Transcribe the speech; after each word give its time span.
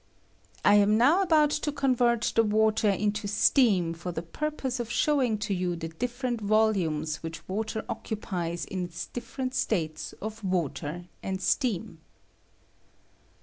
I 0.65 0.73
am 0.77 0.97
now 0.97 1.21
about 1.21 1.51
to 1.51 1.71
convert 1.71 2.31
the 2.35 2.41
water 2.41 2.89
into 2.89 3.27
steam 3.27 3.93
for 3.93 4.11
the 4.11 4.23
purpose 4.23 4.79
of 4.79 4.89
showing 4.89 5.37
to 5.37 5.53
you 5.53 5.75
the 5.75 5.89
different 5.89 6.41
vol 6.41 6.73
umes 6.73 7.17
which 7.17 7.47
water 7.47 7.85
occupies 7.87 8.65
in 8.65 8.83
its 8.85 9.05
different 9.05 9.53
Btates 9.53 10.15
of 10.19 10.43
water 10.43 11.05
and 11.21 11.39
steam. 11.39 11.99